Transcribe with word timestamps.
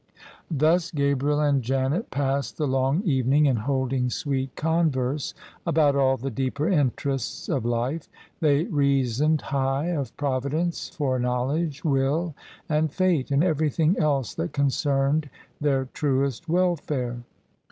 Thus 0.49 0.89
Gabriel 0.89 1.39
and 1.41 1.61
Janet 1.61 2.09
passed 2.09 2.57
the 2.57 2.65
long 2.65 3.03
evening 3.03 3.45
in 3.45 3.55
hold 3.57 3.93
ing 3.93 4.09
sweet 4.09 4.55
converse 4.55 5.35
about 5.63 5.95
all 5.95 6.17
the 6.17 6.31
deeper 6.31 6.67
interests 6.67 7.47
of 7.47 7.65
life: 7.65 8.09
they" 8.39 8.63
reasoned 8.65 9.41
high 9.41 9.89
of 9.89 10.17
providence, 10.17 10.89
foreknowledge, 10.89 11.83
will, 11.83 12.33
and 12.67 12.91
fate," 12.91 13.29
and 13.29 13.43
everything 13.43 13.95
else 13.99 14.33
that 14.33 14.53
concerned 14.53 15.29
their 15.59 15.85
truest 15.85 16.49
welfare. 16.49 17.21